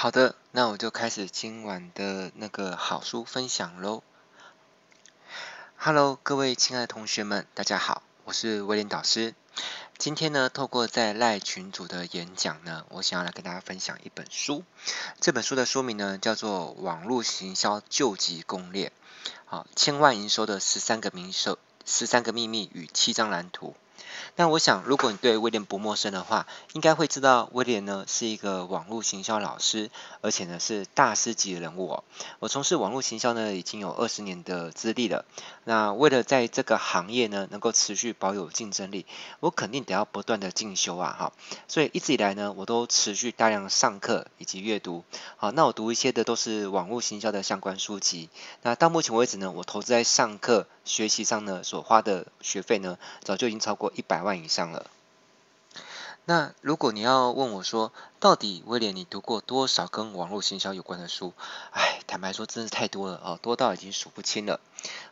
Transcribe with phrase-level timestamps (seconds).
[0.00, 4.04] 好的，那我就开始今晚的那个好书分享喽。
[5.76, 9.34] Hello，各位亲爱的同学们，大家好，我是威廉导师。
[9.96, 14.62] 今天呢，透过在赖群组的演讲呢，我想要来跟大家分享一本书。
[15.20, 18.92] 这本书的书名呢，叫做《网络行销救急攻略》，
[19.46, 23.74] 好，千万营收的十三个名手、十三个秘密与七张蓝图。
[24.36, 29.90] 那我想，如果你对威廉不陌生的话，应该会知道威廉呢是一个网络行销老师，
[30.20, 32.04] 而且呢是大师级的人物哦。
[32.38, 35.24] 我从事网络行销呢已经有二十年的资历了。
[35.64, 39.06] 那为了在这个行业呢能够持续保有竞争力，
[39.40, 41.32] 我肯定得要不断的进修啊哈。
[41.66, 45.04] 所以一直以来呢，我都持续大量上课以及阅读。
[45.36, 48.30] 好，那我读一些的都是网络行销的相关书籍。
[48.62, 54.42] 那到目前为止呢，我投资在上课学习上呢所花的学费呢，早就已经超过一百万。
[54.42, 54.86] 以上了。
[56.28, 61.32] 那如果你要问我说，到底威廉你读过多少跟网络行销有关的书？
[61.70, 64.60] 哎，坦白说，真是太多了哦，多到已经数不清了。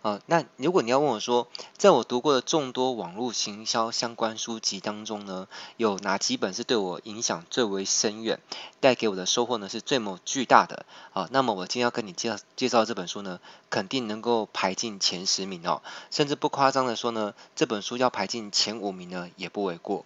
[0.02, 8.38] 啊，那如果你要问我说，在我读过的众多网络行销相关书籍当中呢，有哪几本是对我影响最为深远，
[8.80, 10.84] 带给我的收获呢是最么巨大的？
[11.14, 15.80] 啊，那么我今天要跟你介绍介绍这本书呢，肯定能够排进前十名哦，
[16.10, 20.04] 甚至不夸张的说呢，这本书要排进前五名呢，也不为过。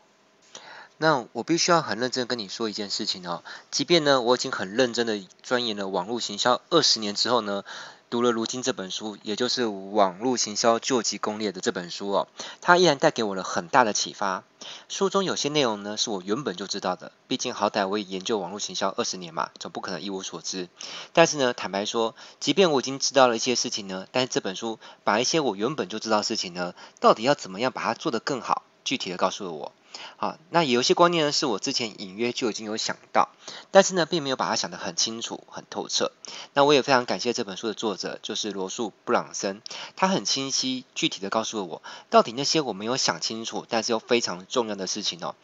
[1.03, 7.65] 那我必须要很认真跟你说一件事情哦，即便呢我已经很认真的钻研了网络行销二十年之后呢，
[8.11, 12.29] 读了如今这本书，也就是《网络行销究极攻略》的这本书哦，
[12.61, 14.45] 它依然带给我了很大的启发。
[14.91, 20.69] 书中有些内容呢是我原本就知道的，毕竟好歹我也研究网络行销二十年嘛，总不可能一无所知。
[21.15, 29.73] 但是呢，坦白说，即便我已经知道了一些事情呢，但是这本书把一些我原本就知道的事情呢，到底要怎么样把它做得更好，具体的告诉了我。
[30.17, 33.31] 好，那有些观念呢，是我之前隐约就已经有想到，
[33.71, 36.13] 但是呢，并没有把它想得很清楚、很透彻。
[36.53, 39.63] 那我也非常感谢这本书的作者，就是罗素·布朗森，
[39.97, 45.35] 他很清晰、具体的告诉了我，到底那些我没有想清楚，但是又非常重要的事情哦。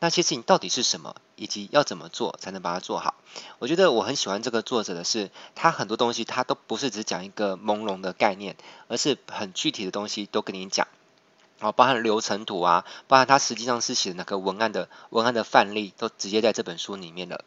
[0.00, 3.14] 那些事情到底是什么，以及要怎么做才能把它做好？
[3.58, 8.56] 我觉得我很喜欢这个作者的是，他很多东西他都不是只讲一个朦胧的概念，
[8.88, 10.86] 而是很具体的东西都跟你讲。
[11.60, 17.44] 哦，包含流程图啊，包含它实际上是写的那个文案的文案的范例，都直接在这本书里面了。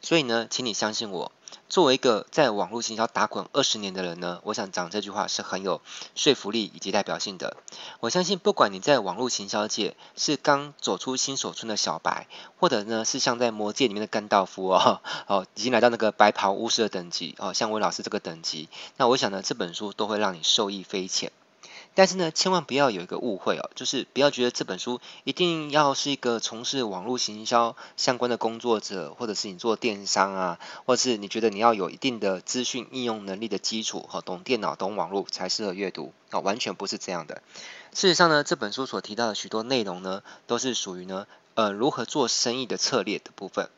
[0.00, 1.32] 所以呢，请你相信我，
[1.68, 5.80] 作为一个在网络行销打滚二十年的人呢，我想讲这句话是很有
[6.14, 7.56] 说服力以及代表性的。
[8.00, 12.26] 我相信，不管你在网络行销界是刚走出新手村的小白，
[12.58, 21.30] 或者呢是像在魔界里面的甘道夫哦，哦，已经来到那个白袍巫师的等级哦，像威老师这个等级，那我想呢，这本书都会让你受益匪浅。
[21.94, 37.42] 但是呢，千万不要有一个误会哦，就是不要觉得这本书一定要是一个从事网络行销相关的工作者，或者是你做电商啊，或者是你觉得你要有一定的资讯应用能力的基础和懂电脑、懂网络才适合阅读啊，完全不是这样的。
[37.92, 43.68] 事实上呢，这本书所提到的许多内容呢，都是属于呢，呃，如何做生意的策略的部分。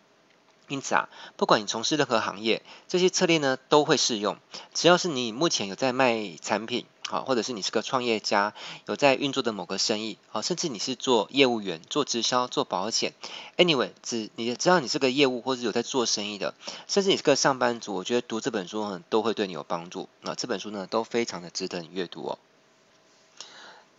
[0.69, 4.39] 因此啊，不管你从事任何行业，这些策略呢都会适用。
[4.73, 8.55] 只要是你目前有在卖产品，好，或者是你是个创业家，
[8.87, 13.13] 有在运作的某个生意，好，甚至你是做业务员、做直销、做保险
[13.59, 16.55] ，anyway，只你只要你是个业务或者有在做生意的，
[16.89, 20.09] 甚至你是个上班族，我觉得读这本书呢都会对你有帮助。
[20.23, 22.39] 那这本书呢都非常的值得你阅读哦。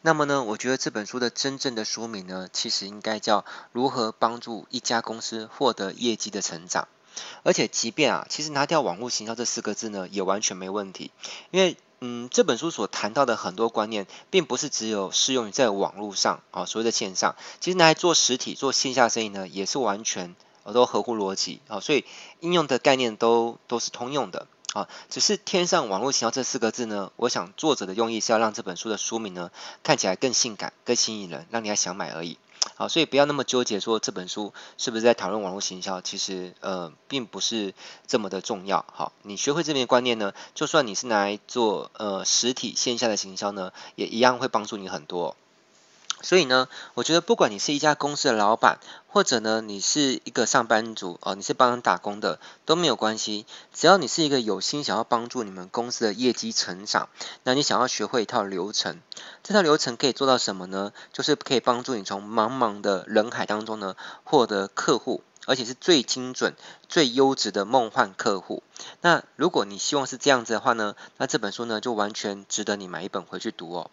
[0.02, 3.42] 那么呢，我觉得这本书的真正的书名呢，其实应该叫
[3.72, 6.84] 《如何帮助一家公司获得业绩的成长》。
[7.44, 11.12] 而且，即便啊，其实拿掉“网络行销”这四个字呢，也完全没问题。
[11.52, 20.36] 因为，嗯，这本书所谈到的很多观念，并不是只有适用于在网络上啊，所谓的线上，其实拿来做实体、做线下生意呢，也是完全
[20.74, 21.80] 都合乎逻辑啊。
[21.80, 22.06] 所以，
[22.40, 24.48] 应用的概念都都是通用的。
[24.74, 29.50] 啊，只是添上网络行销这四个字呢，我想作者的用意是要让这本书的书名呢
[29.84, 32.38] 看起来更性感、更吸引人，让你还想买而已。
[32.76, 37.74] 好，所以不要那么纠结说这本书是不是在讨论网络行销，其实呃并不是
[38.08, 38.86] 这么的重要。
[38.92, 45.38] 好，你学会这边观念呢，就算你是拿来做呃实体线下的行销呢，也一样会帮助你很多。
[46.22, 57.10] 所以呢，我觉得不管你是一家公司的老板，或者呢你是一个上班族哦，你是帮人打工的都没有关系，只要你是一个有心想要帮助你们公司的业绩成长，
[57.44, 59.02] 那你想要学会一套流程，
[59.44, 60.94] 这套流程可以做到什么呢？
[61.14, 66.56] 就是可以帮助你从茫茫的人海当中呢获得客户，而且是最精准、
[66.90, 68.64] 最优质的梦幻客户。
[69.02, 73.92] 那如果你希望是这样子的话呢，那这本书呢就完全值得你买一本回去读哦。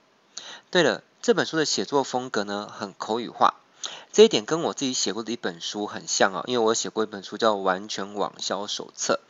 [0.70, 1.02] 对了。
[1.22, 3.54] 这本书的写作风格呢，很口语化，
[4.12, 9.20] 这一点跟我自己写过的一本书很像啊，因为我写过一本书叫《完全网销手册》。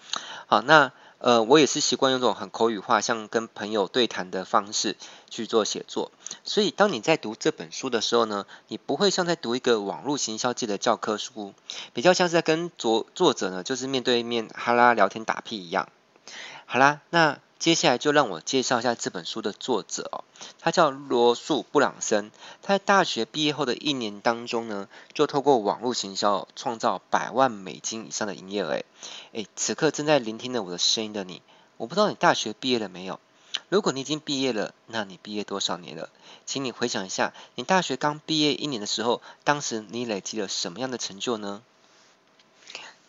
[0.46, 4.96] 好，那呃，我也是习惯用这种很口语化，像跟朋友对谈的方式
[5.28, 6.10] 去做写作。
[6.44, 11.52] 所以，当你在读这本书的时候呢，你不会像在读一个网络行销界的教科书，
[11.92, 15.90] 比较像是在跟作作者呢，就是面对面哈拉聊天打屁一样。
[16.64, 17.38] 好啦，那。
[17.62, 20.24] 接下来就让我介绍一下这本书的作者哦，
[20.58, 22.32] 他叫罗素·布朗森。
[22.60, 28.80] 他在大学毕业后的一年当中呢，就透过网络行销创造百万美金以上的营业额。
[29.30, 31.40] 诶，此刻正在聆听着我的声音的你，
[31.76, 33.20] 我不知道你大学毕业了没有？
[33.68, 36.08] 如果你已经毕业了，那你毕业多少年了？
[36.44, 41.62] 请你回想一下，你大学刚毕业一年的时候，当时你累积了什么样的成就呢？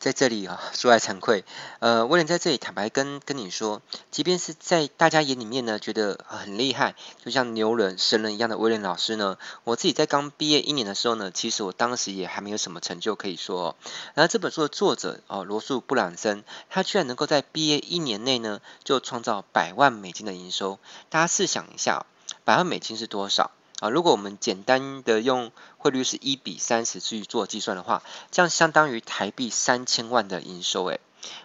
[0.04, 1.46] 在这里啊，说来惭愧，
[1.80, 13.76] 呃，威廉在这里坦白跟跟你说，即便是在大家眼里面呢，觉得很厉害，就像牛人、神人一样的威廉老师呢，我自己在刚毕业一年的时候呢，其实我当时也还没有什么成就可以说哦。
[14.14, 20.80] 然后这本书的作者哦，罗素·布朗森，他居然能够在毕业一年内呢，就创造百万美金的营收。
[21.10, 22.06] 大家试想一下，
[22.44, 23.52] 百万美金是多少？
[23.80, 30.86] 啊，如果我们简单的用汇率是一比三十去做计算的话，这样相当于台币三千万的营收。
[30.86, 31.00] 诶，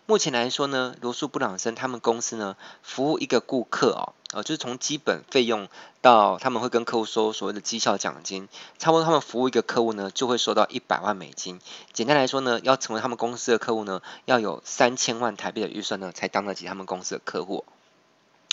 [0.06, 5.68] 目前来说呢，罗素布朗森他们公司呢，服务一个顾客哦，呃，就是从基本费用
[6.00, 8.48] 到他们会跟客户收所谓的绩效奖金，
[8.78, 11.60] 差不多他们服务一个客户呢，就会收到一百万美金。
[11.92, 17.64] 简单来说呢，要成为他们公司的客户呢，要有三千万台币的预算呢，才当得起他们公司的客户。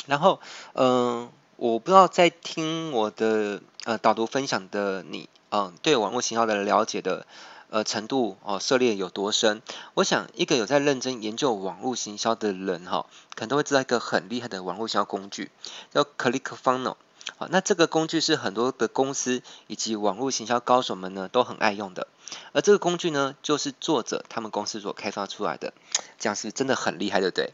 [0.08, 0.40] 然后，
[0.74, 7.26] 嗯、我不知道在听我的呃导读分享的你，嗯、对网络行销的了解的
[7.70, 9.62] 呃程度哦、涉猎有多深？
[9.94, 13.06] 我想一个有在认真研究网络行销的人哈、
[13.36, 15.50] 可能都会知道一个很厉害的网络行销工具，
[15.92, 16.96] 叫 ClickFunnel。
[17.38, 22.08] 好，那这个工具是很多的公司以及网络行销高手们呢都很爱用的。
[22.52, 25.74] 而这个工具呢，就是作者他们公司所开发出来的，
[26.20, 27.54] 这样是真的很厉害，对不对？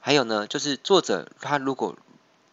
[0.00, 1.94] 还有呢，就是作者他如果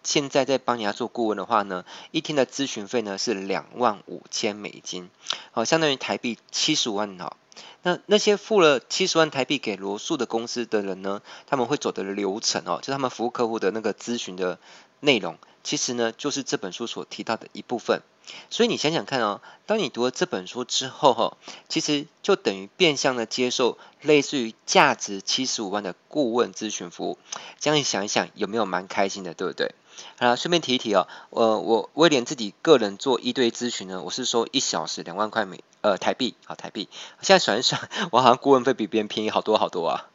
[0.03, 5.09] 现在在帮人家做顾问的话呢，一天的咨询费呢是两万五千美金，
[5.51, 7.35] 好，相当于台币七十五万哈。
[7.81, 14.59] 那那些付了七十万台币给罗素的公司的人呢，他们会走的流程哦，就他们服务客户的那个咨询的
[14.99, 18.01] 内容，其实呢就是这本书所提到的一部分。
[18.49, 21.37] 所以你想想看哦，当你读了这本书之后哈，
[21.67, 27.17] 其实就等于变相的接受类似于价值七十五万的顾问咨询服务。
[27.59, 29.73] 这样你想一想，有没有蛮开心的，对不对？
[30.17, 36.89] 好了，顺便提一提哦，呃，我威廉自己个人做一对咨询呢，我是收一小时两万块美呃台币，好台币。
[37.21, 40.07] 现在算一算， 我好像顾问费比别人便宜好多好多啊。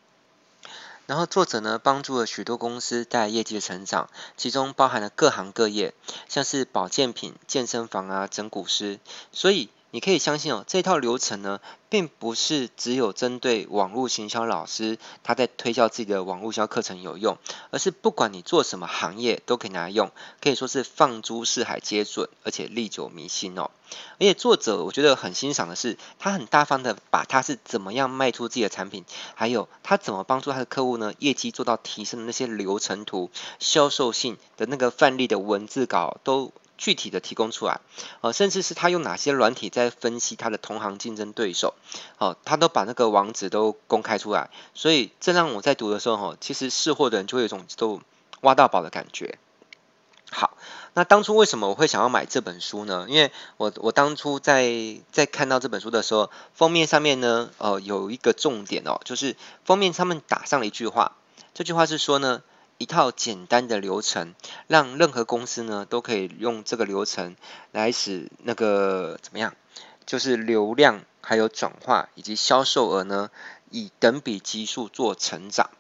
[1.07, 5.95] 然后作者呢，帮助了许多公司带来业绩的成长，其中包含了各行各业，
[6.29, 8.99] 像是保健品、健身房啊、整骨师，
[9.33, 9.69] 所以。
[9.95, 17.39] 你可以相信哦，这套流程呢，并不是只有针对网络行销老师他在推销自己的网络销课程有用，
[17.71, 20.11] 而是不管你做什么行业都可以拿来用，
[20.41, 23.71] 可以说是放诸四海皆准，而且历久弥新哦。
[24.15, 29.05] 而且作者我觉得很欣赏的是，他很大方的把他是怎么样卖出自己的产品，
[29.37, 33.31] 还有他怎么帮助他的客户呢，业绩做到提升的那些流程图、
[33.61, 36.53] 销售性的那个范例的文字稿都。
[36.77, 37.81] 具体的提供出来，
[38.21, 41.75] 呃，甚至是他用哪些软体在分析他的同行竞争对手，
[42.19, 48.01] 哦，他都把那个网址都公开出来，所以这让我在读的时候，哈，其实试货的人就会有一种都
[48.41, 49.39] 挖到宝的感觉。
[50.31, 50.57] 好，
[50.95, 53.07] 那当初为什么我会想要买这本书呢？
[53.09, 61.13] 因为我我当初在在看到这本书的时候，封面上面呢，呃，有一个重点哦，就是封面上面打上了一句话，
[61.55, 62.43] 这句话是说呢。
[62.85, 64.35] 一套简单的流程，
[64.67, 67.35] 让任何公司呢都可以用这个流程
[67.73, 69.55] 来使那个怎么样？
[70.05, 73.31] 就是流量还有转化以及销售额呢，
[73.71, 75.71] 以等比基数做成长。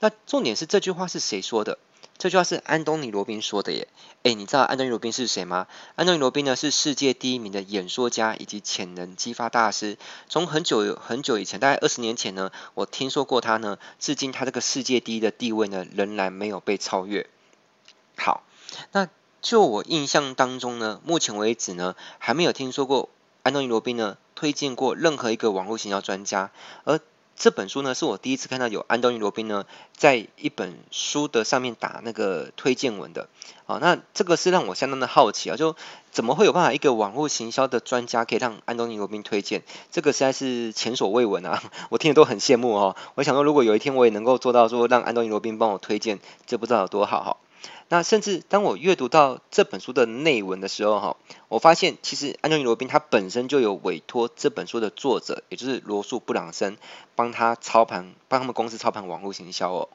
[0.00, 1.78] 那重点是这句话是谁说的？
[2.18, 3.86] 这句话是安东尼·罗宾说的耶。
[4.24, 5.68] 诶，你知道安东尼·罗宾是谁吗？
[5.94, 9.96] 安东尼·罗宾呢是世界第一名的演说家以及潜能激发大师。
[10.28, 13.78] 从很久很久以前，大概二十年前呢，我听说过他呢。
[14.00, 17.28] 至今他这个世界第一的地位呢，仍然没有被超越。
[18.16, 18.42] 好，
[18.90, 19.08] 那
[19.40, 23.10] 就我印象当中呢，目前为止呢，还没有听说过
[23.44, 26.50] 安东尼·罗宾呢推荐过任何一个网络行销专家，
[26.82, 27.00] 而。
[27.38, 29.64] 这本书呢，是我第一次看到有安东尼·罗宾呢，
[29.96, 33.28] 在一本书的上面打那个推荐文的。
[33.66, 35.76] 啊，那这个是让我相当的好奇啊，就
[36.10, 39.62] 怎么会有办法一个网络行销的专家可以让安东尼·罗宾推荐？
[39.92, 41.62] 这个实在是前所未闻啊！
[41.90, 42.96] 我听了都很羡慕哦。
[43.14, 47.36] 我想说，如果有一天我也能够做到说让安东尼·罗宾帮我推荐，这不知道有多好哈。
[47.88, 51.16] 那甚至当我阅读到这本书的内文的时候，哈，
[51.48, 56.76] 我发现其实安东尼罗宾他本身就有委托这本书的作者，也就是罗素布朗森，
[57.14, 59.88] 帮他操盘，帮他们公司操盘网络行销哦。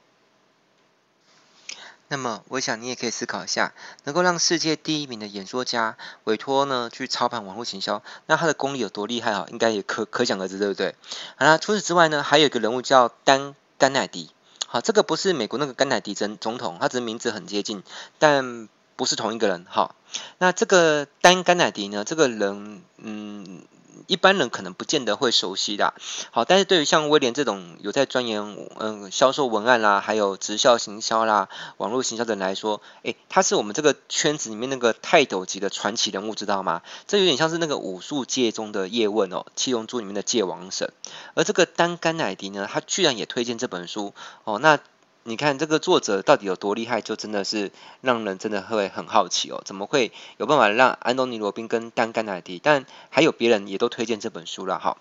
[2.09, 3.73] 那么，我想你也可以思考一下，
[4.03, 9.47] 能够让世界第一名的演说家委托呢去操盘网络行销，那他的功力有多厉害啊？
[9.49, 10.95] 应该也可可想而知，对不对？
[11.37, 14.29] 好啦，除此之外呢，还有一个人物叫丹甘奈迪，
[14.73, 17.83] 好，这个不是美国那个甘乃迪总总统，他只是名字很接近，
[18.17, 19.67] 但不是同一个人。
[19.69, 19.93] 好，
[20.39, 23.61] 那这个丹甘乃迪呢，这个人，嗯。
[24.07, 25.93] 一般人可能不见得会熟悉的，
[26.31, 36.81] 好，但是对于像威廉这种有在钻研嗯销售文案啦，还有直销行销啦、网络行销的人来说，诶，他是我们这个圈子里面那个泰斗级的传奇人物，知道吗？
[37.07, 40.91] 这有点像是那个武术界中的叶问哦，七龙珠里面的界王神。
[41.33, 44.79] 而这个丹甘乃迪呢，他居然也推荐这本书哦，那。
[45.25, 49.61] 你看这个作者到底有多厉害，就真的是让人真的会很好奇哦。
[49.63, 54.97] 怎么会有办法让安东尼罗宾跟丹甘乃迪，但还有别人也都推荐这本书了哈。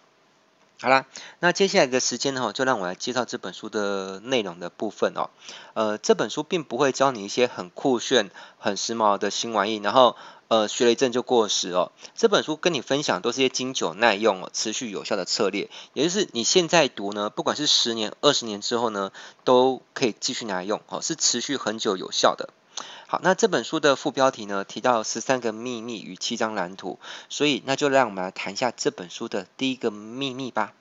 [0.81, 1.07] 好啦，
[1.41, 5.31] 那接下来的时间呢，就让我来介绍这本书的内容的部分哦。
[5.75, 10.17] 呃，这本书并不会教你一些很酷炫、很时髦的新玩意，然后。
[10.53, 11.93] 呃，学了一阵就过时哦。
[12.15, 19.13] 这本书跟你分享都是些经久耐用、哦、持续有效的策略，也就是你现在读呢，不管是十年、二十年之后呢，
[19.45, 22.51] 都可以继续拿来用哦，是持续很久有效的。
[23.07, 26.99] 好，那这本书的副标题呢，提到十三个秘密与七张蓝图，
[27.31, 30.75] 所以那就让我们来谈一下这本书的第一个秘密吧。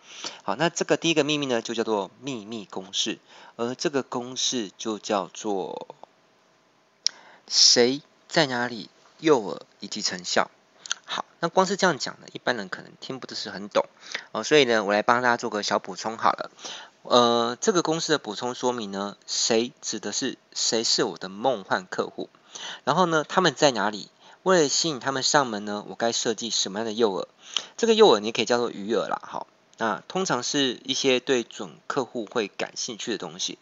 [0.44, 3.20] 好，那这个第一个秘密呢，就叫做秘密公式，
[3.56, 5.96] 而这个公式就叫做
[7.48, 8.90] 谁在哪里。
[9.22, 10.52] 诱饵以及成效，
[11.06, 13.86] 好，那光是这样讲呢，一般人可能听不是很懂
[14.34, 16.52] 哦，所以呢，我来帮大家做个小补充好了。
[17.04, 22.30] 呃，这个公式的补充说明呢，谁指的是谁是我的梦幻客户，
[22.84, 24.10] 然后呢，他们在哪里？
[24.44, 27.28] 为了吸引他们上门呢，我该设计什么样的诱饵？
[27.78, 29.46] 这个诱饵你可以叫做鱼饵啦，好，
[29.78, 33.60] 那通常是一些对准客户会感兴趣的东西。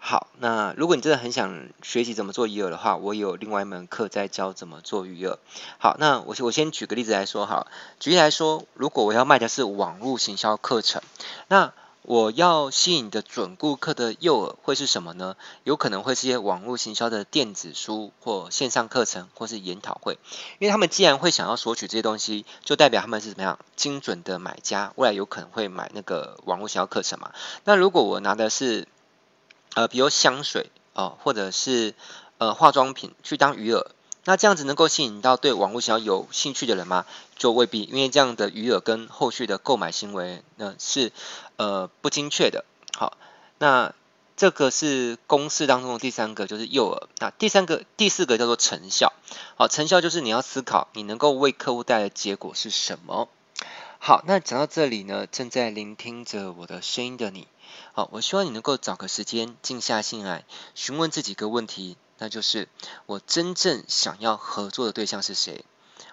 [0.00, 5.36] 好，那如果你真的很想学习怎么做鱼饵的话，我有另外一门课在教怎么做鱼饵。
[5.78, 7.66] 好，那我我先举个例子来说哈，
[8.00, 11.02] 举例来说，如果我要卖的是网络行销课程，
[11.48, 15.36] 那我要吸引的准顾客的诱饵会是什么呢？
[15.64, 20.16] 有可能会是些网络行销的电子书或线上课程或是研讨会，
[20.58, 27.32] 因为他们既然会想要索取这些东西，就代表他们是怎么样精准的买家，未来有可能会买那个网络行销课程嘛。
[27.64, 28.88] 那如果我拿的是
[29.78, 31.94] 呃，比如香水哦、或者是
[32.38, 33.86] 呃化妆品去当鱼饵，
[34.24, 37.06] 那这样子能够吸引到对网络行销有兴趣的人吗？
[37.36, 41.12] 就未必，因为这样的鱼饵跟后续的购买行为呢是
[41.58, 42.64] 呃不精确的。
[42.96, 43.16] 好，
[43.58, 43.94] 那
[44.36, 47.06] 这个是公式当中的第三个，就是诱饵。
[47.20, 49.12] 那第三个、第四个叫做成效。
[49.54, 53.28] 好，成效就是你要思考你能够为客户带来的结果是什么。
[54.00, 57.46] 好，那讲到这里呢，正在聆听着我的声音的你。
[57.92, 60.44] 好，我希望你能够找个时间静下心来，
[60.74, 62.68] 询问自己个问题，那就是
[63.06, 65.64] 我真正想要合作的对象是谁？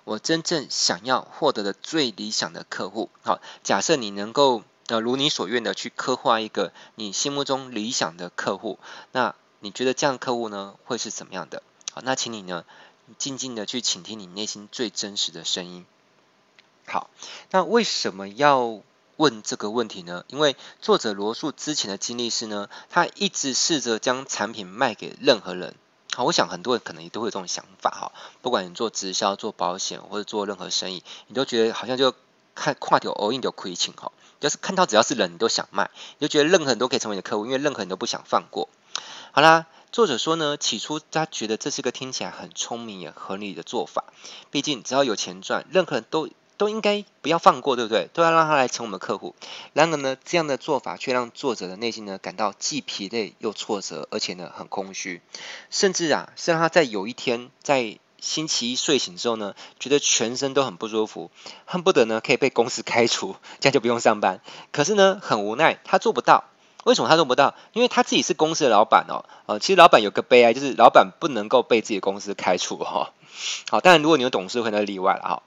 [0.04, 3.10] 我真正想要获得的最理想的客户。
[3.24, 8.78] 好，假设你能够呃如你所愿的去刻画一个你心目中理想的客户，
[9.12, 11.64] 那你觉得这样客户呢会是怎么样的？
[11.92, 12.66] 好，那请你呢
[13.18, 15.86] 静静的去倾听你内心最真实的声音。
[16.86, 17.10] 好，
[17.50, 18.82] 那为什么要
[19.18, 20.26] 问这个问题呢？
[20.28, 25.76] 因为作者罗素之前的经历是呢，他一直试着将产品卖给任何人。
[26.14, 28.12] 好，我想很多人可能也都会有这种想法哈。
[28.42, 32.14] 不管你做直销、做保险或者做任何生意，你都觉得好像就
[32.56, 38.68] 看跨掉 all in 就亏钱哈，就是看到只要是人你都想卖，你就觉得任何人都可以成为你的客户，因为任何人都不想放过。
[39.32, 44.06] 好啦，作者说呢，起初他觉得这是个听起来很聪明也合理的做法，
[44.52, 46.30] 毕竟只要有钱赚，任何人都。
[46.58, 48.10] 都应该不要放过，对不对？
[48.14, 49.36] 都要让他来成我们的客户。
[49.74, 55.22] 然而呢，这样的做法却让作者的内心呢感到既疲累又挫折，而且呢很空虚，
[55.70, 61.30] 甚至啊是让他在有一天在星期一睡醒之后呢，觉得全身都很不舒服，
[61.66, 64.42] 恨不得呢可以被公司开除，这样就不用上班。
[64.72, 66.46] 可是呢很无奈，他做不到。
[66.86, 67.56] 为什么他做不到？
[67.74, 69.26] 因为他自己是公司的老板哦。
[69.48, 73.12] 呃，其实老板有个悲哀，就是老板不能够被自己的公司开除哈。
[73.72, 75.44] 好，当然如果你有董事会，那例外了哈。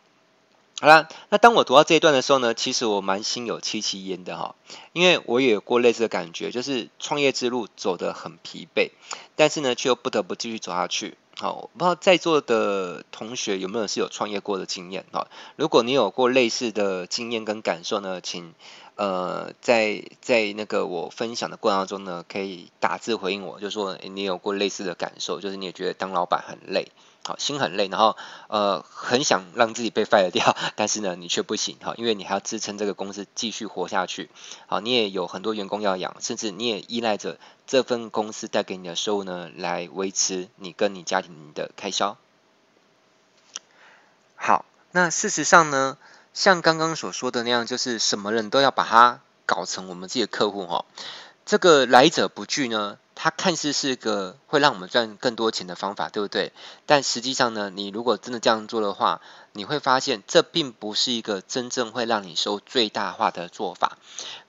[0.81, 4.55] 好啦，那当我读到这一段的时候呢，其实我蛮心有戚戚焉的哈，
[4.93, 8.93] 因为我也有过类似的感觉，就是创业之路走得很疲惫，
[9.35, 11.17] 但是呢，却又不得不继续走下去。
[11.37, 15.27] 好，我不知道在座的同学有没有是有创业过的经验哈？
[15.57, 18.55] 如果你有过类似的经验跟感受呢，请
[18.95, 26.89] 呃，在在那个我分享的过程当中呢，可以打字回应我，就说你有过类似的感受，就是你也觉得当老板很累，
[27.29, 28.17] 好，心很累，然后
[28.47, 34.31] 呃很想让自己被 fire 掉，但是呢你却不行，哈，因为你还要支撑这个公司继续活下去，
[34.67, 42.17] 好，你也有很多员工要养，甚至你也依赖着这份公司带给你的收入呢来维持你跟你家庭的开销。
[44.37, 45.99] 好，那事实上呢？
[46.35, 50.85] 像刚刚所说的那样，就是什么人都要把它搞成我们自己的客户哈。
[51.45, 56.53] 这个来者不拒呢，它看似是个会让我们赚更多钱的方法，对不对？
[56.87, 59.21] 但实际上呢，你如果真的这样做的话，
[59.53, 63.99] 你会发现这并不是一个真正会让你收最大化的做法。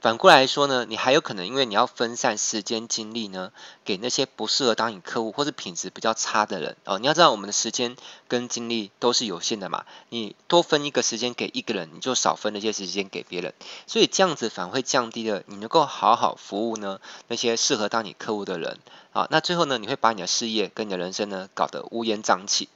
[0.02, 3.52] 反过来说呢，你还有可能因为你要分散时间精力呢，
[3.84, 7.00] 给那些不适合当你客户或是品质比较差的人哦。
[7.00, 7.96] 你要知道，我们的时间
[8.28, 9.86] 跟精力都是有限的嘛。
[10.10, 13.54] 你多分一个时间给一个人，你就少分那些时间给别人。
[13.88, 18.80] 所以这样子反而会降低了你能够好好服务呢那些适合当你客户的人
[19.12, 19.28] 啊。
[19.30, 22.70] 那最后呢，你会把你的事业跟你的人生呢搞得乌烟瘴气。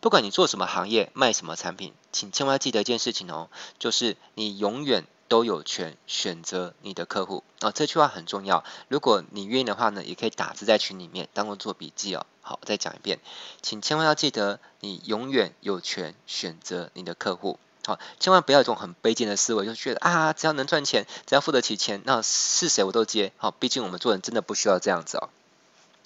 [0.00, 5.04] 不管你做什么行业，卖什么产品，请千万要记得一件事情哦，就是你永远。
[5.30, 8.64] 都有权选择你的客户啊，这句话很重要。
[8.88, 12.26] 如果你愿意的话呢，也可以打字在群里面，当做做笔记哦。
[12.42, 13.20] 好，我再讲一遍，
[13.62, 17.60] 请千万要记得，你永远有权选择你的客户。
[17.86, 23.32] 好，千万不要一种很卑贱的思维，就觉得啊，只要能赚钱，只要付得起钱，那是谁我都接。
[23.36, 25.30] 好，毕竟我们做人真的不需要这样子哦。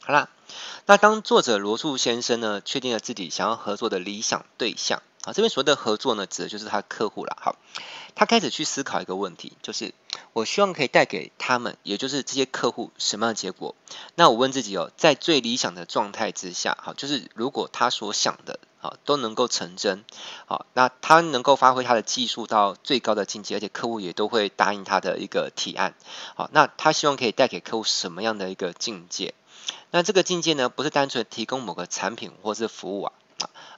[0.06, 0.28] 好啦，
[0.84, 5.02] 那当作者罗素先生呢，确定了自己想要合作的理想对象。
[5.22, 7.38] 啊，这边所谓的合作呢，指的就是他客户了。
[7.40, 7.56] 好，
[8.14, 9.94] 他开始去思考一个问题，就是
[10.34, 13.74] 我希望可以带给他们，也就是这些客户什么样的结果？
[14.14, 20.04] 那我问自己哦，在最理想的状态之下，好，就是如果他所想的，好，都能够成真，
[20.44, 25.94] 好，那他能够发挥他的技术到最高的境界，而且客户也都会答应他的一个提案，
[26.34, 29.32] 好，那他希望可以带给客户什么样的一个境界？
[29.94, 33.12] 那这个境界呢，不是单纯提供某个产品或是服务啊，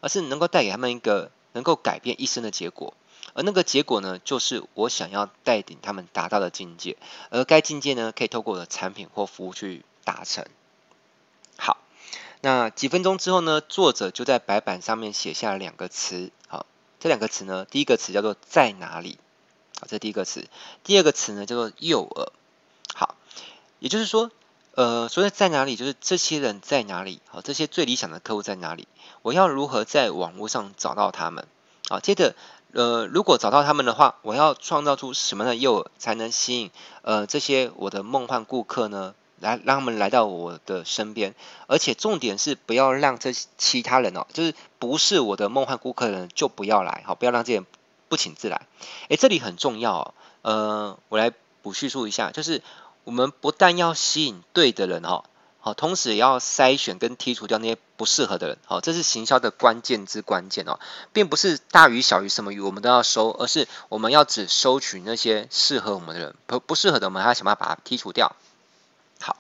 [0.00, 1.30] 而是能够带给他们一个。
[1.52, 2.92] 能够改变一生的结果，
[3.32, 6.98] 而那个结果呢，就是我想要带领他们达到的境界，
[7.30, 10.44] 而该境界呢，可以透过我的产品或服务去达成。
[11.56, 11.78] 好，
[12.42, 16.66] 那几分钟之后呢，作者就在白板上面写下了两个词，好，
[17.00, 19.18] 这两个词呢，第一个词叫做在哪里，
[19.80, 20.46] 好，这第一个词，
[20.84, 22.28] 第二个词呢叫做诱饵，
[22.94, 23.14] 好，
[23.78, 24.30] 也就是说。
[24.76, 25.74] 呃，所以在哪里？
[25.74, 27.22] 就是这些人在哪里？
[27.28, 28.86] 好，这些最理想的客户在哪里？
[29.22, 31.46] 我要如何在网络上找到他们？
[31.88, 32.34] 好，接着，
[32.74, 39.14] 呃，如果找到他们的话，我要创造出什么样的诱饵，才能吸引呃这些我的梦幻顾客呢？
[39.40, 41.34] 来让他们来到我的身边，
[41.68, 47.66] 而且重点是不要让这其他人哦，就是不是我的梦幻顾客的人就不要来，好，不要让这些人
[48.10, 48.66] 不请自来。
[49.08, 52.62] 诶，这里很重要哦，呃，我来补叙述一下，就是。
[53.06, 55.22] 我们不但要吸引对的人哈，
[55.60, 60.80] 好，同时也要筛选跟剔除掉那些不适合的人，好，这是行销的关键之关键哦，
[61.12, 68.34] 并不是大鱼小鱼什么鱼我们都要收，而是我们要只收取那些适合我们的人，不不适合的我们还要想办法把它剔除掉。
[69.20, 69.36] 好，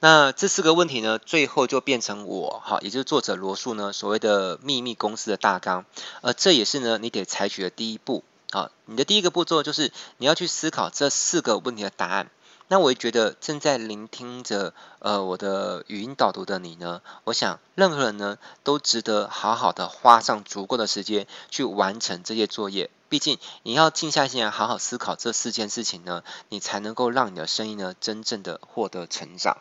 [0.00, 5.84] 那这四个问题呢，最后就变成我哈，也就是作者罗素呢所谓的秘密公司的大纲，
[6.20, 12.28] 而这也是呢你得采取的第一步，好，你的第一个步骤就是你要去思考这四个问题的答案。
[12.68, 22.90] 那我也觉得正在聆听着呃我的语音导读的你呢，我想任何人呢都值得好好的花上足够的时间去完成这些作业。
[23.08, 29.58] 毕竟你要静下心来好好思考这四件事情呢，你才能够让你的声音呢真正的获得成长。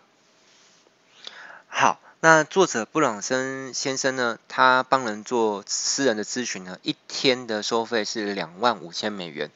[1.68, 2.00] 好。
[2.26, 9.52] 那作者布朗森先生呢，他帮人做私人的咨询呢，一天的收费是两万五千美元，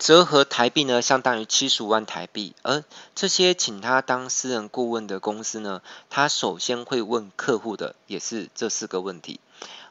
[0.00, 2.56] 折合台币呢，相当于七十五万台币。
[2.62, 2.82] 而
[3.14, 9.38] 这些请他当私人顾问的公司呢，他首先会问客户的也是这四个问题。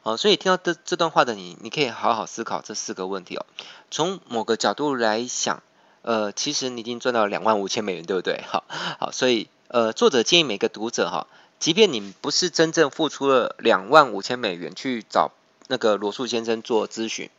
[0.02, 3.46] 好，所以听到这这段话的你，你可以好好思考这四个问题哦。
[3.90, 5.62] 从某个角度来想，
[6.02, 8.42] 呃，其实你已经赚到两万五千美元，对不对？
[8.46, 8.64] 好，
[9.00, 11.26] 好，所以呃，作者建议每个读者哈。
[11.58, 15.32] 即便你不是真正付出了两万五千美元去找
[15.66, 17.30] 那个罗素先生做咨询，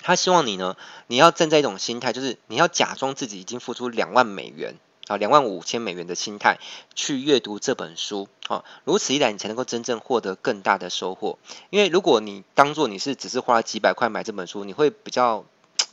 [0.00, 6.58] 他希望你呢，你要站在一种心态，就是你要假装自己已经付出两万美元啊，两万五千美元的心态
[6.94, 11.38] 去阅读这本书啊，如此一来，你才能够真正获得更大的收获。
[11.70, 15.44] 因为如果你当做你是只是花了几百块买这本书，你会比较。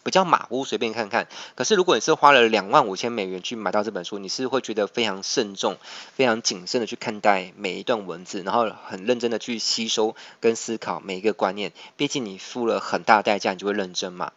[0.04, 1.28] 比较马虎，随便看看。
[1.56, 5.78] 可是如果你是花了两万五千美元去买到这本书，你是会觉得非常慎重、
[6.14, 11.74] 非常谨慎的去看待每一段文字，然后很认真的去吸收跟思考每一个观念。
[11.98, 14.32] 毕竟你付了很大代价，你就会认真嘛。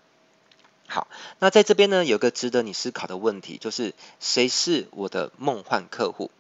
[0.86, 1.06] 好，
[1.38, 6.30] 那在这边呢，有个值得你思考的问题，就是谁是我的梦幻客户？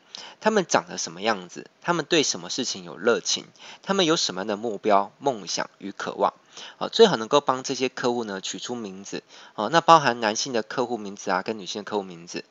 [0.40, 1.70] 他们长得什么样子？
[1.80, 3.46] 他们对什么事情有热情？
[3.82, 6.34] 他们有什么样的目标、梦想与渴望？
[6.76, 9.22] 好，最好能够帮这些客户呢取出名字。
[9.54, 12.44] 哦，那包含男性的客户名字啊，跟女性的客户名字。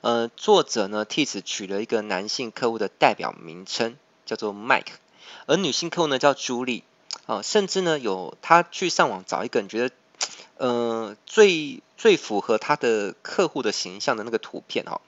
[0.00, 4.92] 呃，作者呢替此取了一个男性客户的代表名称，叫做 Mike，
[5.46, 6.84] 而女性客户呢叫朱莉。
[7.26, 9.94] 哦，甚至呢有他去上网找一个你觉得。
[10.56, 15.00] 呃，最最符合他的客户的形象的那个图片哈，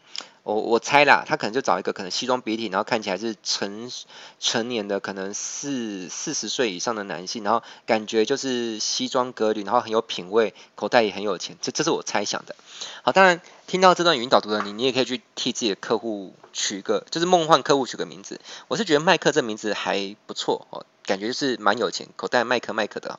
[0.47, 3.91] 我我猜啦，他可能就找一个可能西装笔挺，然后看起来是成
[4.39, 12.55] 成年的，可能四四十岁以上的男性，然后感觉就是西装革履，然后很有品味，口袋也很有钱，这这是我猜想的。
[13.03, 18.41] 好，当然听到这段语音导读的你，你也可以去替自己的客户取个，就是梦幻客户取个名字。
[18.69, 23.19] 我是觉得麦克这名字还不错哦，感觉就是蛮有钱，口袋麦克麦克的。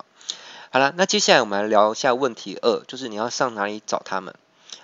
[0.71, 4.33] 好了，那接下来我们来聊一下问题二，就是你要上哪里找他们？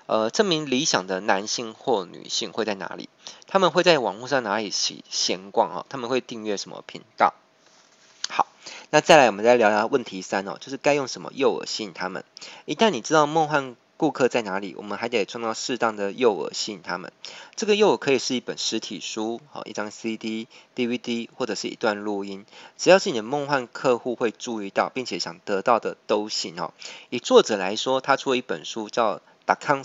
[0.06, 3.10] 呃，这名理想的男性或女性会在哪里？
[3.48, 5.86] 他们会在网络上哪里闲闲逛啊？
[5.89, 7.34] 他们会订阅什么频道？
[8.30, 8.48] 好，
[8.89, 12.24] 那再来我们再聊聊问题三哦，就是该用什么诱饵吸引他们？
[12.66, 14.76] 一旦你知道梦幻顾客在哪里？
[14.76, 17.13] 我们还得创造适当的诱饵吸引他们。
[17.56, 22.46] 这个诱饵可以是一本实体书，好，一张 CD、DVD 或者是一段录音，
[22.78, 26.74] 只要是你的梦幻客户会注意到并且想得到的都行哦。
[27.10, 29.84] 以作者来说，他出了一本书叫《达康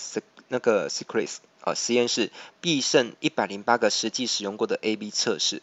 [0.48, 5.62] 那个 Secrets》啊，实验室必胜一百零八个实际使用过的 AB 测试。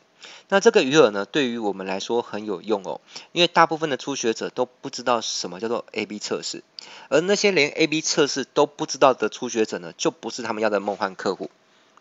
[0.49, 6.63] 那这个鱼饵呢，对于我们来说很有用哦，因为大部分的初学者都不知道什么叫做 AB 测试，
[7.09, 11.51] 而那些连 AB 测试都不知道的初学者呢，就不是他们要的梦幻客户。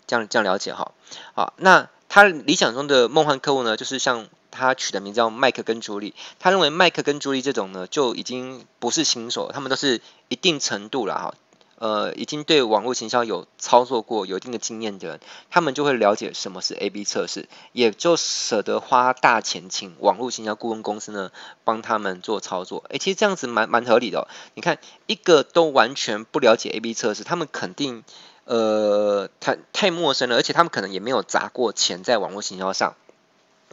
[0.06, 0.92] 这样这样了解哈，
[1.34, 11.34] 好，那他理想中的梦幻客户呢，就是像他取的名字叫麦克跟朱莉，他认为麦克跟朱莉这种呢，就已经不是新手，他们都是一定程度了哈。
[11.76, 21.30] 呃，已经对网络行销有操作过有一定的经验的人，他们就会了解什么是 AB 测试，也就舍得花大钱请网络行销顾问公司呢
[21.64, 22.84] 帮他们做操作。
[22.88, 24.28] 诶，其实这样子蛮蛮合理的哦。
[24.54, 28.04] 你看，一个都完全不了解 AB 测试，他们肯定
[28.44, 32.94] 呃太太陌生了，而且他们可能也没有砸过钱在网络行销上。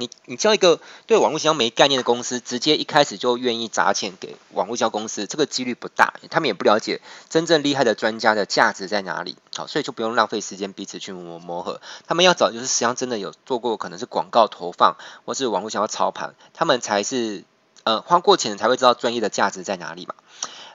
[0.02, 6.16] 你你叫一个对网络营销没概念的公司，直接一开始就愿意砸钱给网络营销公司，这个几率不大。
[6.30, 11.80] 他们也不了解真正厉害的专家的价值在哪里，好，所以就不用浪费时间彼此去磨磨合。
[12.08, 17.44] 他们要找就是实际上真的有做过，可能是广告投放或是网络营销操盘，他们才是
[17.84, 20.16] 呃花过钱才会知道专业的价值在哪里嘛。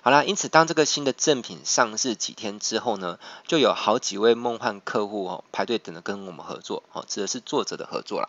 [0.03, 8.29] 好啦，因此当这个新的赠品上市几天之后呢，就有好几位梦幻客户哦排队等着跟我们合作，哦，指的是作者的合作啦。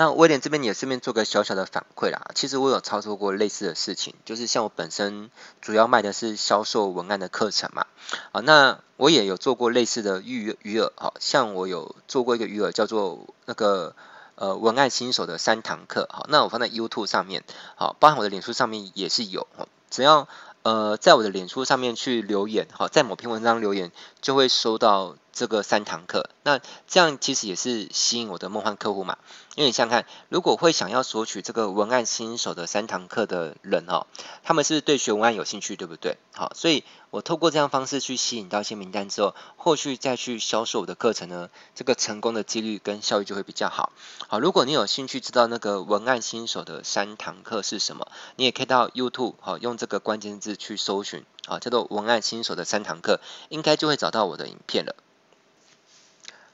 [0.00, 2.30] 那威廉这边也顺便做个小小的反馈啦。
[2.34, 7.86] 其实我有操作过类似的事情，就是像我本身主要卖的是销售文案的课程嘛。
[8.32, 13.94] 啊，那我也有做过类似的鱼鱼饵，好像我有做过一个鱼饵叫做那个
[14.36, 16.08] 呃文案新手的三堂课。
[16.10, 17.44] 好，那我放在 YouTube 上面，
[17.76, 19.46] 好，包含我的脸书上面也是有。
[19.90, 20.28] 只要
[20.62, 25.16] 呃在我的脸书上面去留言，好，在某篇文章留言就会收到。
[25.32, 29.18] 这个三堂课，那这样其实也是吸引我的梦幻客户嘛。
[29.56, 34.06] 因为你想想看，如果会想要索取这个文案新手的三堂课的人哦，
[34.42, 36.16] 他们是对学文案有兴趣，对不对？
[36.32, 43.92] 好，所以我透过这样方式去吸引到一些名单之后，后续再去销售我的课程呢，这个成功的几率跟效益就会比较好。
[44.28, 54.94] 好，如果你有兴趣知道那个文案新手的三堂课是什么，你也可以到 YouTube 好，用这个关键字去搜寻好，叫做文案新手的三堂课，应该就会找到我的影片了。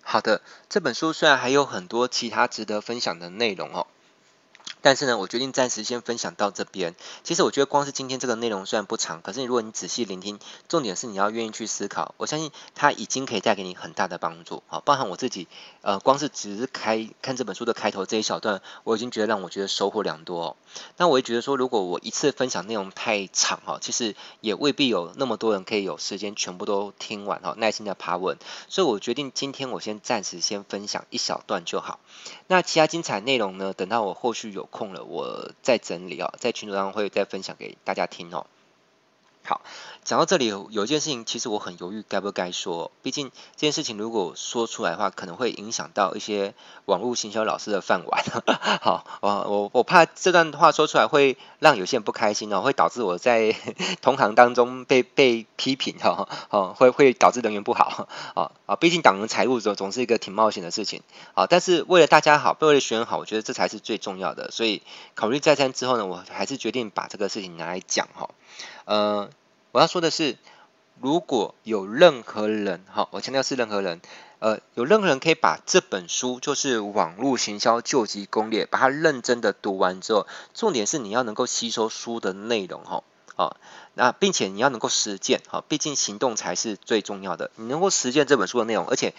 [0.09, 3.89] 好的，这本书虽然还有很多其他值得分享的内容哦。
[4.87, 6.95] 但是呢，我决定暂时先分享到这边。
[7.25, 12.15] 其实我觉得光是今天这个内容虽然不长，可是如果你仔细聆听，重点是你要愿意去思考。
[12.19, 14.63] 我相信它已经可以带给你很大的帮助。
[14.69, 15.49] 好，包含我自己，
[15.81, 20.57] 呃，光是只是开看这本书的开头这一小段，我已经觉得让我觉得收获良多哦。
[20.99, 28.39] 那我也觉得说，如果我一次分享内容太长哈，其实也未必有那么多人可以有时间全部都听完哈，耐心的爬文。
[28.69, 31.99] 所以我决定今天我先暂时先分享一小段就好。
[32.47, 38.47] 那其他精彩内容呢，等到我后续有空了，我再整理啊，在群组上会再分享给大家听哦。
[39.47, 39.61] 好，
[40.05, 42.91] 讲到这里有有一件事情，其实我很犹豫该不该说。
[43.03, 46.55] 毕竟这件事情如果说出来的话，可能会影响到一些
[46.85, 48.25] 网络行销老师的饭碗。
[48.83, 53.55] 好，我我我怕这段话说出来会让有些人不开心哦，会导致我在
[54.03, 58.77] 同行当中被被批评哈，哦，会会导致人缘不好啊啊。
[58.77, 61.03] 毕竟党人财务总总是一个挺冒险的事情
[61.35, 61.47] 啊。
[61.47, 64.51] 但是为了大家好，为了学员好，我觉得这才是最重要的。
[64.51, 64.83] 所以
[65.15, 68.31] 考虑再三之后呢，我还是决定把这个事情拿来讲哈。
[68.87, 69.29] 呃，
[69.73, 70.37] 我要说的是，
[71.01, 74.01] 如果有任何人，哈，我强调是任何人，
[74.39, 83.03] 呃，有任何人可以把这本书，就是《网络行销救急攻略》，把它认真的读完之后，重点是你要能够吸收书的内容，哈，
[83.35, 83.57] 啊，
[83.95, 89.15] 那并且你要能够实践，哈，毕竟行动才是最重要的，你能够实践这本书的内容，而且。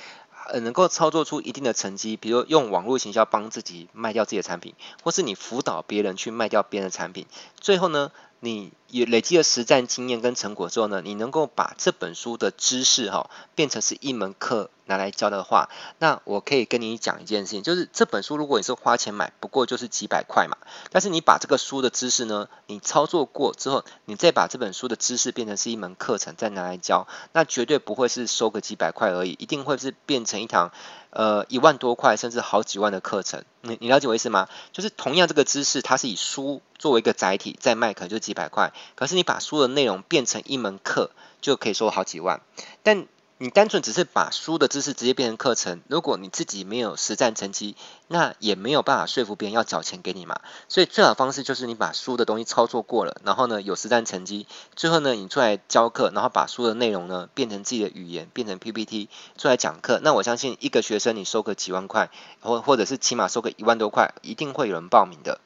[0.49, 7.25] 呃，能够操作出一定的成绩，比如用网络行销帮自己卖掉自己的产品，或是你辅导别人去卖掉别人的产品，
[7.59, 15.69] 最后呢，你也累积了实战经验跟成果之后呢，你能够把这本书的知识哈、哦、变成是一门课拿来教的话，
[15.99, 20.57] 那我可以跟你讲一件事情，就是这本书如果你是花钱买，不过就是几百块嘛，
[20.91, 30.71] 但是你把这个书的知识呢，你操作过之后，你再把这本书的知识变成是一门课程再拿来教，那绝对不会是收个几百块而已，一定会是变成一堂
[31.09, 33.43] 呃一万多块甚至好几万的课程。
[33.61, 34.47] 你你了解我意思吗？
[34.71, 38.71] 就是同样这个知识，它是以书作为一个载体在卖，可能就几百块。
[38.95, 42.41] 可是你把书的内容变成一门课，就可以收好几万。
[42.83, 43.05] 但
[43.39, 47.75] 你单纯只是把书的知识直接变成课程，如果你自己没有实战成绩，
[48.07, 50.41] 那也没有办法说服别人要缴钱给你嘛。
[50.69, 59.99] 所以最好方式就是你把书的东西操作过了，然后呢有实战成绩，最后呢你出来教课，然后把书的内容呢变成自己的语言，变成 PPT 出来讲课。
[60.01, 62.09] 那我相信一个学生你收个几万块，
[62.41, 65.39] 或或者是起码收个一万多块，一定会有人报名的。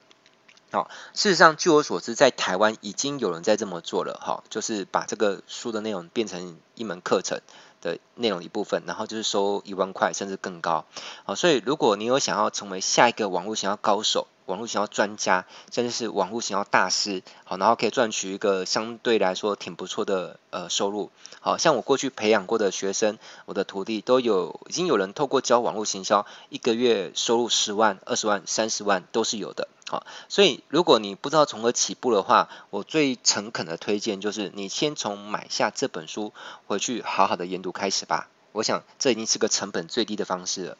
[0.71, 7.41] 好，事实上，据我所知，在台湾已经有人在这么做了，哈，就是把这个书的内容变成一门课程
[7.81, 10.85] 的内容一部分，然后就是收一万块甚至更高。
[11.25, 21.09] 好，所以如果你有想要成为下一个网络行销高手，网络行销专家，甚至是网络行销大师，好，然后可以赚取一个相对来说挺不错的呃收入。
[21.39, 29.69] 好像我过去培养过的学生，我的徒弟都有，已经有人透过教网络行销，一个月收入十万、二十万、三十万都是有的。
[29.87, 36.33] 好，所以如果你不知道从何起步的话，我最诚恳的推荐就是你先从买下这本书
[36.67, 38.27] 回去好好的研读开始吧。
[38.51, 40.77] 我想这已经是个成本最低的方式了。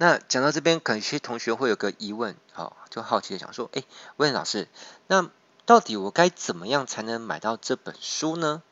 [0.00, 3.82] 那讲到这边，可能有些同学会有个疑问，好，就好奇的想说，哎，
[4.16, 4.66] 问老师，
[5.08, 5.28] 那
[5.66, 8.62] 到底我该怎么样才能买到这本书呢？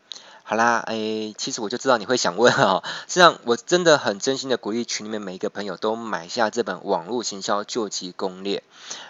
[0.42, 8.60] 好啦，哎，其实我就知道你会想问哈， 实际上我真的很真心的鼓励群里面每一个朋友都买下这本《网络行销救急攻略》。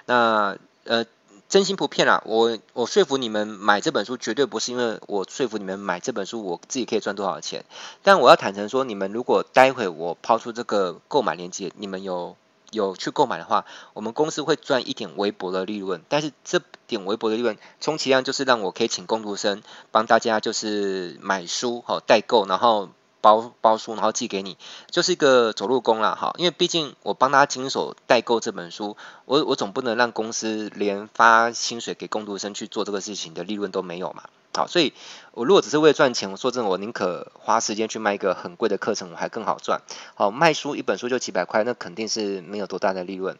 [0.06, 1.06] 那呃，
[1.48, 7.64] 真心不骗啦，我我说服你们买这本书，绝对不是因为我说服你们买这本书，我自己可以赚多少钱。
[8.02, 12.36] 但我要坦诚说，你们如果待会我抛出这个购买链接，你们有。
[12.70, 24.56] 有去购买的话，我们公司会赚一点微薄的利润，但是这点微薄的利润，充其量就是让我可以请工读生帮大家就是买书好代购，然后包包书，然后寄给你，
[24.90, 26.34] 就是一个走路工啦哈。
[26.38, 34.24] 因为毕竟我帮大家经手代购这本书，我我总不能让公司连发薪水给工读生去做这个事情的利润都没有嘛。
[34.54, 34.92] 好，所以
[35.32, 39.82] 我如果只是为了赚钱，我说真的，我宁可花时间去卖一个很贵的课程，我还更好赚。
[40.16, 43.38] 好，卖书一本书就几百块，那肯定是没有多大的利润。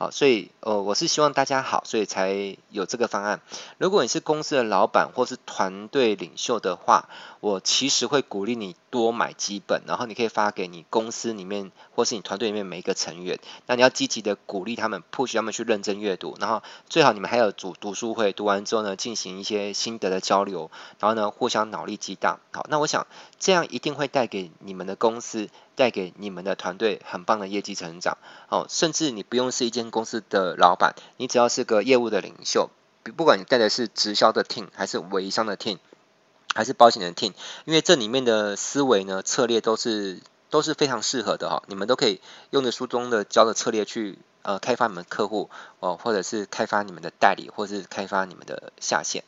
[0.00, 3.40] 好，所以呃，我是希望大家好，所以才有这个方案。
[3.78, 7.08] 如果你是公司的老板或是团队领袖的话，
[7.40, 13.40] 我其实会鼓励你多买几本，然后你可以发给你公司里面或是你团队里面每一个成员。
[13.66, 22.38] 那你要积极的鼓励他们，push 他们去认真阅读，然后最好你们还有组读书会，读完之后呢，进行一些心得的交流，然后呢，互相脑力激荡。
[22.52, 23.08] 好，那我想
[23.40, 25.48] 这样一定会带给你们的公司。
[25.78, 32.68] 带给你们的团队很棒的业绩成长，哦，甚至你不用是一间公司的老板，你只要是个业务的领袖，
[33.16, 35.78] 不管你带的是直销的 team，还是微商的 team，
[36.52, 37.32] 还是保险的 team，
[37.64, 49.22] 因为这里面的思维呢，策略都是都是非常适合的哈，你们都可以用着书中的教的策略去呃开发你们客户哦，或者是开发你们的代理，或者是开发你们的下线。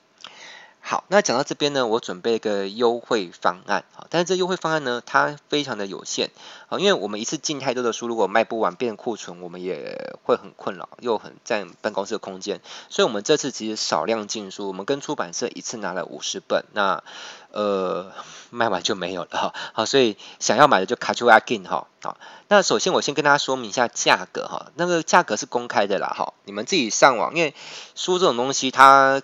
[0.82, 6.30] 好，那讲到这边呢，我准备一个优惠方案，好，但是这优惠方案呢，它非常的有限，
[6.68, 17.04] 好，因为我们一次进太多的书，如果卖不完变库存，我们也会很困扰，又很占办公室的空间，所以我们这次其实少量进书，我们跟出版社一次拿了五十本，那
[17.52, 18.10] 呃
[18.48, 22.16] 卖完就没有了，好，所以想要买的就卡住阿金哈，好，
[22.48, 27.54] 那首先我先跟大家说明一下价格哈，那个价格是公开的啦，哈，你们自己上网，因为
[27.94, 29.22] 书这种东西它。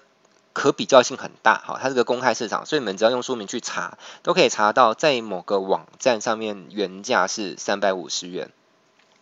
[0.56, 8.50] 可比较性很大，好，它是个公开市场，所以你们只要用书名去查，都可以查到在某个网站上面原价是三百五十元。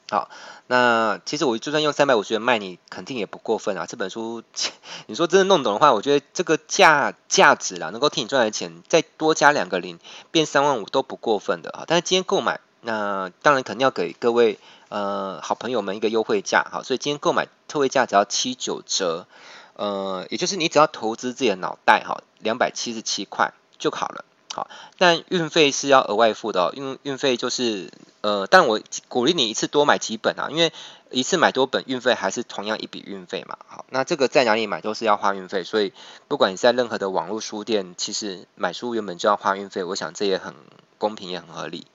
[0.08, 0.30] 好，
[0.68, 3.84] 那其实我就算用三百五十元卖你，肯定也不过分啊。
[3.84, 4.44] 这本书，
[5.06, 9.98] 你说真的弄懂的话，我觉得这个价价值啦，能够替你赚来钱，再多加两个零，
[10.30, 11.82] 变三万五都不过分的啊。
[11.88, 19.26] 但是今天购买，那当然肯定要给各位呃好朋友们一个优惠价，好，所以今天购买特惠价只要七九折，
[19.74, 24.24] 呃，也就是你只要投资自己的脑袋，哈，两百七十七块就好了。
[24.52, 30.72] 好，但运费是要额外付的哦，因为运费就是呃，但我鼓励你一次多买几本啊，因为
[31.10, 33.58] 一次买多本运费还是同样一笔运费嘛。
[33.66, 35.92] 好，那这个在哪里买都是要花运费，所以
[36.28, 40.54] 不管你在任何的网络书店，其实买书原本就要花运费，我想这也很
[40.98, 41.88] 公平也很合理。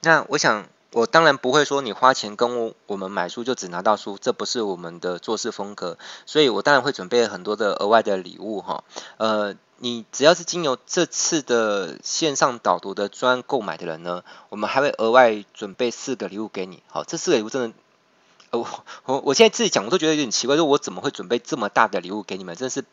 [0.00, 8.84] 那我想我当然不会说你花钱跟我我们买书就只拿到书，这不是我们的做事风格，所以我当然会准备很多的额外的礼物哈，
[9.16, 9.54] 呃。
[9.78, 16.82] 你只要是经由这次的线上导读的专购买的人呢，我们还会额外准备四个礼物给你。
[16.88, 18.66] 好，这四个礼物真的，我
[19.04, 22.56] 我我现在自己讲我都觉得有点奇怪，说我怎么会准备这么大的礼物给你们？
[22.56, 22.86] 真是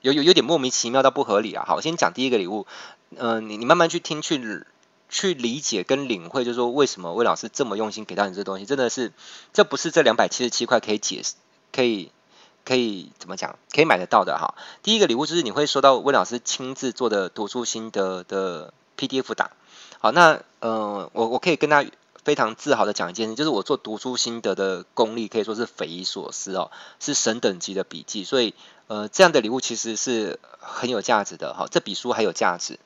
[0.00, 1.64] 有有有点莫名其妙到不合理啊！
[1.68, 2.66] 好，我先讲第一个礼物，
[3.16, 4.36] 嗯、你你慢慢去听去
[5.14, 9.12] 去理解跟领会，就是说为什么魏老师这么用心给到你这东西，真的是
[9.52, 11.34] 这不是这两百七十七块可以解释
[11.72, 12.10] 可以。
[12.66, 13.58] 可以怎么讲？
[13.74, 14.54] 可以买得到的哈。
[14.82, 19.50] 第一个礼物就是你会收到温老师亲自做的读书心得的 PDF 档。
[19.98, 21.84] 好，那呃，我我可以跟他
[22.24, 28.24] 非常自豪的讲一件事，就是我做读书心得的功力可以说是匪夷所思哦，是神等级的笔记。
[28.24, 28.54] 所以
[28.86, 32.78] 呃，这样的礼物其实是很有价值的哈，这比书还有价值。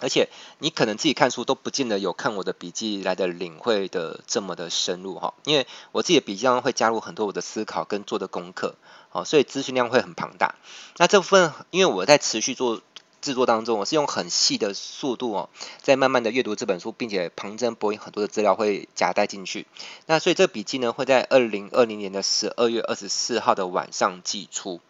[0.00, 0.28] 而且
[0.58, 8.74] 你可能自己看书都不见得有看我的笔记来的领会的这么的深入哈，因为我自己的笔记上会加入很多我的思考跟做的功课，
[9.12, 10.56] 哦，所以资讯量会很庞大。
[10.96, 12.82] 那这部分因为我在持续做
[13.22, 15.48] 制作当中，我是用很细的速度哦，
[15.80, 19.66] 在慢慢的阅读这本书，并且旁征博引很多的资料会夹带进去。
[20.06, 24.80] 那所以这笔记呢会在二零二零年的十二月二十四号的晚上寄出。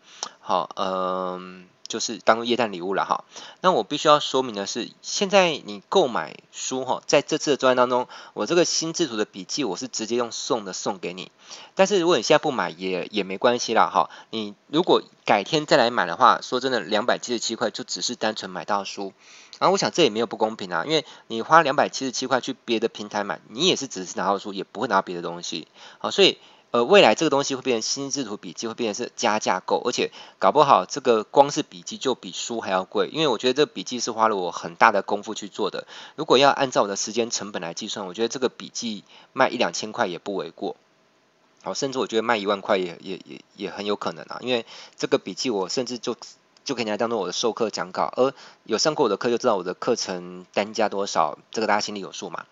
[0.41, 1.69] 好，嗯。
[1.95, 3.23] 就是当做液氮礼物了哈。
[3.61, 11.31] 那我必须要说明的是，现在你购买书哈，在这次的专案当中，我这个新制图的笔记我是直接用送的送给你。
[11.77, 14.11] 但是如果你现在不买也也没关系啦哈。
[14.31, 19.13] 你如果改天再来买的话，说真的，两百七十七块就只是单纯买到书。
[19.61, 25.69] 然后我想这也没有不公平啊，因为你花两百七十七块去别的平台买，你也是只是拿到书，也不会拿到别的东西。
[25.99, 26.39] 好，所以。
[26.75, 30.11] 呃，未来这个东西会变成心智图笔记，会变成是加价购，而且
[30.41, 35.87] 搞不好这个光是笔记就比书还要贵，因为我觉得这个笔记是花了我很大的功夫去做的。
[36.17, 40.75] 如果要按照我的时间成本来计算，我觉得这个笔记卖一两千块也不为过。
[41.63, 46.17] 好，甚至我觉得卖一万块也也也也很有可能啊，因为这个笔记我甚至就
[46.65, 48.35] 就可以拿来当做我的授课讲稿，而
[48.65, 52.47] 有上过我的课就知道我的课程单价多少，这个大家心里有数嘛。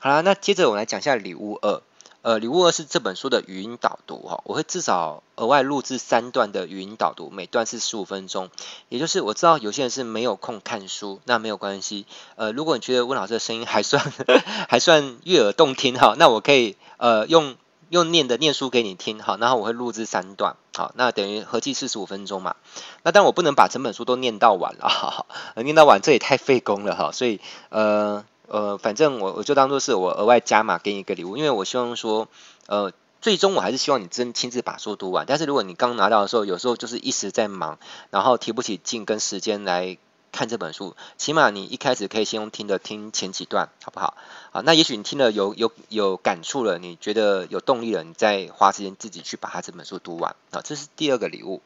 [0.00, 1.80] 好了，那接着我来讲一下礼物二。
[2.22, 8.50] 呃，礼物二是这本书的语音导读哈，我会至少额外录制三段的语音导读，每段是十五分钟。
[8.90, 12.04] 也就是我知道有些人是没有空看书，那没有关系。
[12.36, 14.12] 呃，如果你觉得温老师的声音还算
[14.68, 17.56] 还算悦耳动听哈，那我可以呃用
[17.88, 22.56] 用念的念书给你听哈，然后我会录制三段，好，那等于合计四十五分钟嘛。
[23.02, 25.24] 那但我不能把整本书都念到完了哈，
[25.56, 28.26] 念到完这也太费工了哈，所以呃。
[28.50, 32.26] 呃，反正我我就当做是我额外加码给你一个礼物，因为我希望说，
[32.66, 35.24] 呃，最终我还是希望你真亲自把书读完。
[35.24, 37.78] 但是如果你刚拿到的时候，有时候就是一时在忙，
[38.10, 39.96] 然后提不起劲跟时间来
[40.32, 44.16] 看这本书，起码你一开始可以先用听的听前几段，好不好？
[44.50, 51.62] 啊，那也许你听了有有有感触了，你觉得有动力了，你再花时间自己去把它这本书读完啊，这是第二个礼物。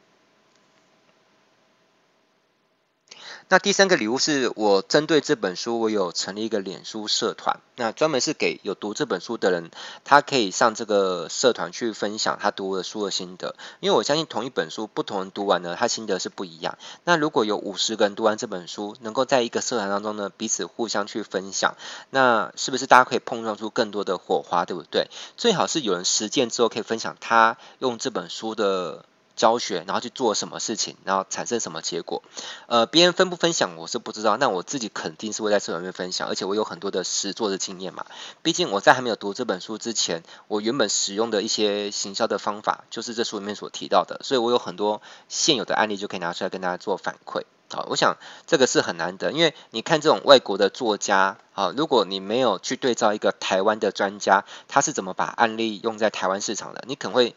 [3.47, 9.69] 那第三个礼物是我针对这本书，我有成立一个脸书社团，那专门是给有读这本书的人，
[10.03, 13.55] 他可以上这个社团去分享他读的书的心得。
[13.81, 16.79] 因为我相信同一本书，不同人读完呢，他心得是不一样。
[17.03, 21.75] 那如果有五十个人读完这本书，能够在一个社团当中呢，彼此互相去分享，
[22.09, 25.07] 那是不是大家可以碰撞出更多的火花，对不对？
[25.37, 29.05] 最好是有人实践之后可以分享他用这本书的。
[29.35, 32.23] 教学，然后去做什么事情，然后产生什么结果？
[32.67, 38.05] 呃，别人分不分享我是不知道，那我自己肯定是会在社团里面分享，而且我有很多的实做的经验嘛。
[38.41, 47.43] 毕竟我在还没有读这本书之前，我原本使用的一些行销的方法，就是这书里面所提到的，所以我有很多现有的案例就可以拿出来跟大家做反馈。
[47.71, 57.35] 好，我想这个是很难得，因为你看这种外国的作家，啊，如果你没有去对照一个台湾的专家，他是怎么把案例用在台湾市场的，你可能会。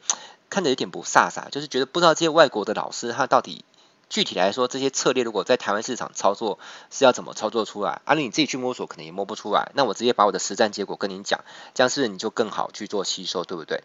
[0.51, 3.65] 看着有点不飒飒，就是觉得不知道这些外国的老师他到底
[4.09, 6.59] 具体来说，这些策略如果在台湾市场操作
[6.91, 8.01] 是要怎么操作出来？
[8.05, 9.71] 啊，你自己去摸索可能也摸不出来。
[9.75, 11.45] 那我直接把我的实战结果跟你讲，
[11.75, 13.85] 这样是不是你就更好去做吸收，对不对？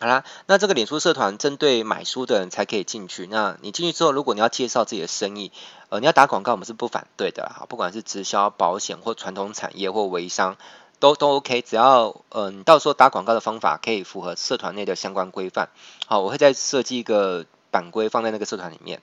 [0.00, 3.26] 好啦，那这个脸书社团针对买书的人才可以进去。
[3.28, 5.52] 那你进去之后，如果你要介绍自己的生意，
[5.90, 7.66] 呃，你要打广告，我们是不反对的哈。
[7.68, 10.56] 不管是直销、保险或传统产业或微商，
[11.02, 11.62] 都都 OK。
[11.62, 15.68] 只要、呃，你到时候打广告的方法可以符合社团内的相关规范。
[16.06, 19.02] 好，我会再设计一个版规放在那个社团里面。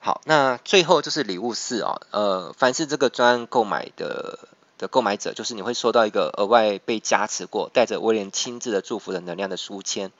[0.00, 4.38] 好，那最后就是礼物四哦，呃，凡是这个专案购买的。
[4.80, 10.10] 的购买者，就是你会收到一个额外被加持过、带着威廉亲自的祝福的能量的书签。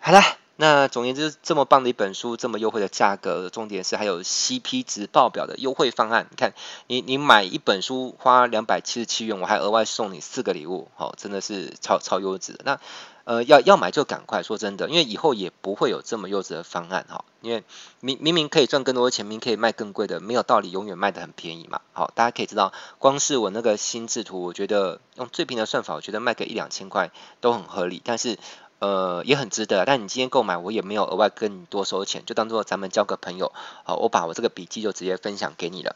[0.00, 0.20] 好了，
[0.60, 6.26] 那总言之，这么棒的一本书，这么优惠的价格，重点是还有 CP 值爆表的优惠方案。
[6.28, 6.52] 你看，
[6.86, 12.60] 你你买一本书花两百七十七元，我还额外送你四个礼物，好，真的是超超优质。
[12.62, 12.78] 那
[13.24, 17.24] 呃，要要买就赶快，说真的，因为以后也不会有这么优质的方案哈。
[17.40, 17.64] 因为
[18.00, 21.80] 明明明可以赚更多的钱，明可以卖更贵的，没有道理永远卖得很便宜嘛。
[21.94, 28.38] 好，大家可以知道，光是我那个心智图，我觉得用最平的算法，我觉得卖个一两千块都很合理，但是
[28.80, 29.84] 呃也很值得。
[29.86, 33.52] 但你今天购买，我也没有额外跟你多收钱，就当做咱们交个朋友。
[33.84, 35.94] 好，我把我这个笔记就直接分享给你了。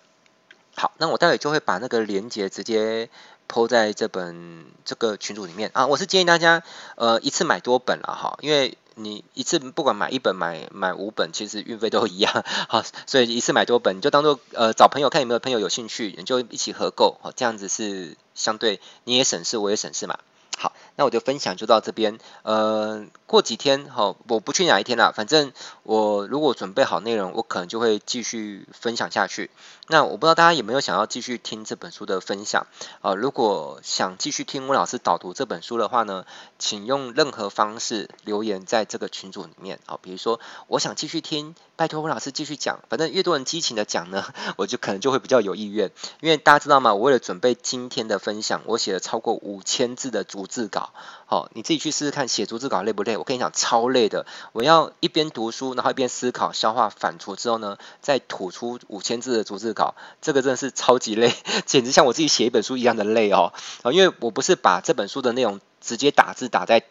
[0.76, 3.10] 好，那我待会就会把那个链接直接。
[3.46, 6.62] 抛在这本这个群组里面啊，我是建议大家
[6.96, 20.18] 呃一次买多本了哈，因为你一次不管买一本买买五本，其实运费都一样，好，所以一次买多本，你就当做呃找朋友看有没有朋友有兴趣，你就一起合购，好，这样子是相对你也省事，我也省事嘛。
[20.56, 22.18] 好，那我就分享就到这边。
[22.42, 25.52] 呃，过几天，好，我不去哪一天啦，反正
[25.82, 29.50] 我如果准备好内容，我可能就会继续分享下去。
[29.88, 32.66] 那我不知道大家有没有想要继续听这本书的分享？
[33.02, 36.24] 呃，如果想继续听温老师导读这本书的话呢，
[36.58, 39.80] 请用任何方式留言在这个群组里面。
[39.84, 42.78] 好，比如说我想继续听，拜托温老师继续讲。
[42.88, 44.24] 反正越多人激情的讲呢，
[44.56, 45.90] 我就可能就会比较有意愿。
[46.20, 46.94] 因为大家知道吗？
[46.94, 50.43] 我为了准备今天的分享，我写了超过五千字的主。
[50.44, 50.90] 逐字稿，
[51.24, 53.16] 好，你自己去试试看，写逐字稿累不累？
[53.16, 54.26] 我跟你讲，超累的。
[54.52, 61.32] 我要一边读书，然后一边思考、消化、反刍之后呢，再吐出五千字的逐字稿，这个真的是超级累，
[61.64, 63.54] 简直像我自己写一本书一样的累哦。
[63.82, 66.82] 啊，因为我不是把这本书的内容直接打字打在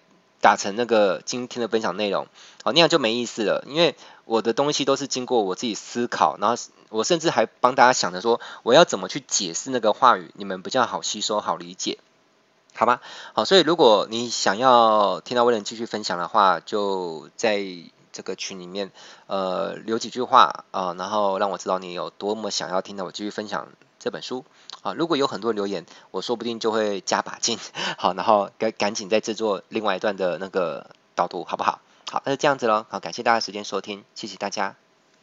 [0.42, 2.26] 打成那个今天的分享内容，
[2.64, 3.64] 哦，那样就没意思了。
[3.68, 3.96] 因为
[4.26, 12.00] 我的东西都是经过我自己思考，然后我甚至还帮大家想着说，我要怎么去解释那个话语，你们比较好吸收、好理解。
[12.76, 13.02] 好吧，
[13.34, 17.64] 好，所以如果你想要听到威廉继续分享的话，就在
[18.12, 18.92] 这个群里面，
[19.28, 23.70] 呃，留几句话啊，然后让我知道你有多么想要听到我继续分享
[24.00, 24.44] 这本书
[24.82, 24.94] 啊。
[24.94, 27.58] 如果有很多留言，我说不定就会加把劲，
[27.98, 31.80] 好，然后赶赶紧再制作另外一段的那个导读，好不好？
[32.12, 34.83] 好，那就这样子喽，好，感谢大家时间收听，谢谢大家。